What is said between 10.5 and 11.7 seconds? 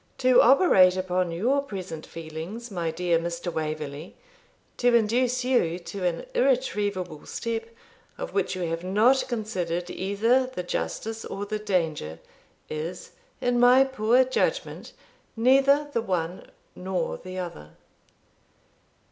justice or the